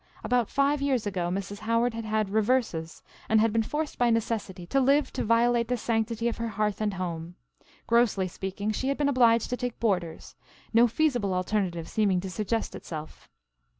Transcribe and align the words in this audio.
About 0.23 0.49
five 0.49 0.81
years 0.81 1.05
ago 1.05 1.29
Mrs. 1.29 1.59
Howard 1.59 1.93
had 1.93 2.05
had 2.05 2.31
"reverses" 2.31 3.03
and 3.29 3.39
had 3.39 3.53
been 3.53 3.61
forced 3.61 3.99
by 3.99 4.09
necessity 4.09 4.65
to 4.65 4.79
live 4.81 5.13
to 5.13 5.23
violate 5.23 5.67
the 5.67 5.77
sanctity 5.77 6.27
of 6.27 6.37
her 6.37 6.47
hearth 6.47 6.81
and 6.81 6.95
home; 6.95 7.35
grossly 7.85 8.27
speaking, 8.27 8.71
she 8.71 8.87
had 8.87 8.97
been 8.97 9.09
obliged 9.09 9.51
to 9.51 9.57
take 9.57 9.79
boarders, 9.79 10.35
no 10.73 10.87
feasible 10.87 11.35
alternative 11.35 11.87
seeming 11.87 12.19
to 12.21 12.31
suggest 12.31 12.73
itself. 12.73 13.29